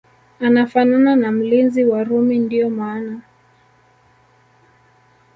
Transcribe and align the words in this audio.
anafanana 0.39 1.15
na 1.15 1.31
mlinzi 1.31 1.83
wa 1.85 2.03
Rumi 2.03 2.39
ndio 2.39 2.69
maana 2.69 3.21